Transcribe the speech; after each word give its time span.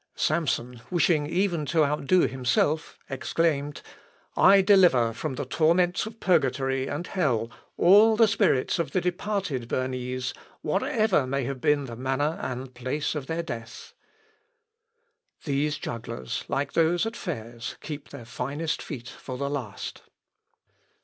Samson 0.15 0.81
wishing 0.89 1.27
even 1.27 1.63
to 1.67 1.85
outdo 1.85 2.21
himself, 2.21 2.97
exclaimed, 3.07 3.83
"I 4.35 4.61
deliver 4.63 5.13
from 5.13 5.35
the 5.35 5.45
torments 5.45 6.07
of 6.07 6.19
purgatory 6.19 6.87
and 6.87 7.05
hell 7.05 7.51
all 7.77 8.15
the 8.15 8.27
spirits 8.27 8.79
of 8.79 8.93
the 8.93 8.99
departed 8.99 9.67
Bernese, 9.67 10.33
whatever 10.63 11.27
may 11.27 11.43
have 11.43 11.61
been 11.61 11.85
the 11.85 11.95
manner 11.95 12.39
and 12.41 12.73
place 12.73 13.13
of 13.13 13.27
their 13.27 13.43
death." 13.43 13.93
These 15.43 15.77
jugglers, 15.77 16.45
like 16.47 16.73
those 16.73 17.05
at 17.05 17.15
fairs, 17.15 17.75
kept 17.79 18.09
their 18.09 18.25
finest 18.25 18.81
feat 18.81 19.07
for 19.07 19.37
the 19.37 19.51
last. 19.51 20.01